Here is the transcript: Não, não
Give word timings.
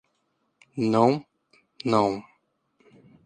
Não, 0.75 1.23
não 1.85 2.23